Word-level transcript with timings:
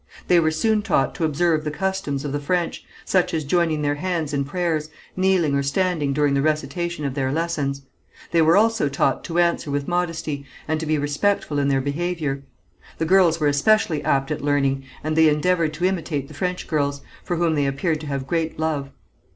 They 0.29 0.39
were 0.39 0.49
soon 0.49 0.81
taught 0.81 1.13
to 1.13 1.25
observe 1.25 1.63
the 1.63 1.69
customs 1.69 2.25
of 2.25 2.31
the 2.31 2.39
French, 2.39 2.83
such 3.05 3.35
as 3.35 3.43
joining 3.43 3.83
their 3.83 3.93
hands 3.93 4.33
in 4.33 4.45
prayers, 4.45 4.89
kneeling 5.15 5.53
or 5.53 5.61
standing 5.61 6.11
during 6.11 6.33
the 6.33 6.41
recitation 6.41 7.05
of 7.05 7.13
their 7.13 7.31
lessons. 7.31 7.83
They 8.31 8.41
were 8.41 8.57
also 8.57 8.89
taught 8.89 9.23
to 9.25 9.37
answer 9.37 9.69
with 9.69 9.87
modesty, 9.87 10.43
and 10.67 10.79
to 10.79 10.87
be 10.87 10.97
respectful 10.97 11.59
in 11.59 11.67
their 11.67 11.81
behaviour. 11.81 12.41
The 12.97 13.05
girls 13.05 13.39
were 13.39 13.45
especially 13.45 14.03
apt 14.03 14.31
at 14.31 14.41
learning, 14.43 14.85
and 15.03 15.15
they 15.15 15.29
endeavoured 15.29 15.75
to 15.75 15.85
imitate 15.85 16.27
the 16.27 16.33
French 16.33 16.65
girls, 16.67 17.01
for 17.23 17.35
whom 17.35 17.53
they 17.53 17.67
appeared 17.67 17.99
to 18.01 18.07
have 18.07 18.25
great 18.25 18.57
love. 18.57 18.89